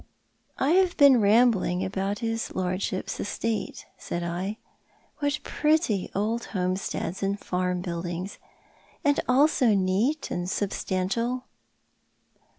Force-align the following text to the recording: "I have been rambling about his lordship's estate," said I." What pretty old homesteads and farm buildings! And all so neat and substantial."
"I 0.57 0.71
have 0.71 0.97
been 0.97 1.21
rambling 1.21 1.85
about 1.85 2.17
his 2.25 2.55
lordship's 2.55 3.19
estate," 3.19 3.85
said 3.99 4.23
I." 4.23 4.57
What 5.19 5.37
pretty 5.43 6.09
old 6.15 6.45
homesteads 6.45 7.21
and 7.21 7.39
farm 7.39 7.81
buildings! 7.81 8.39
And 9.05 9.19
all 9.29 9.47
so 9.47 9.75
neat 9.75 10.31
and 10.31 10.49
substantial." 10.49 11.43